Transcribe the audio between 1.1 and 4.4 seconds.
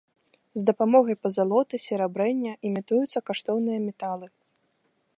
пазалоты, серабрэння імітуюцца каштоўныя металы.